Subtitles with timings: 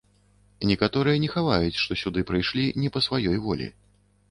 [0.69, 3.73] Некаторыя не хаваюць, што сюды прыйшлі не па сваёй волі.